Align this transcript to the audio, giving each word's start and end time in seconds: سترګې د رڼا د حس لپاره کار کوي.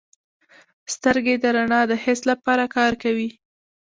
سترګې 0.93 1.35
د 1.43 1.45
رڼا 1.55 1.81
د 1.91 1.93
حس 2.03 2.19
لپاره 2.31 2.63
کار 2.75 2.93
کوي. 3.03 3.29